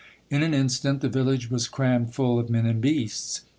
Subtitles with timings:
[0.31, 3.41] In an instant the village was crammed full of men and beasts.